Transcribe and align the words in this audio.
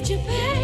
Japan. 0.00 0.55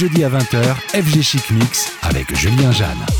Jeudis 0.00 0.24
à 0.24 0.30
20h, 0.30 0.62
FG 0.94 1.20
Chic 1.20 1.50
Mix 1.50 1.92
avec 2.00 2.34
Julien 2.34 2.72
Jeanne. 2.72 3.19